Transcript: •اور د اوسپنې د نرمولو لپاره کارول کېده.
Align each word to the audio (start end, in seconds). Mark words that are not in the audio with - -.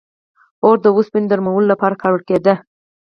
•اور 0.63 0.75
د 0.83 0.85
اوسپنې 0.95 1.27
د 1.27 1.33
نرمولو 1.35 1.71
لپاره 1.73 1.99
کارول 2.01 2.21
کېده. 2.29 2.53